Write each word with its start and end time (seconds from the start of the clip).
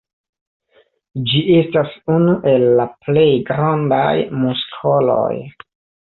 Ĝi 1.33 1.41
estas 1.57 1.93
unu 2.13 2.33
el 2.53 2.65
la 2.81 2.87
plej 3.09 3.27
grandaj 3.51 4.09
muskoloj. 4.41 5.31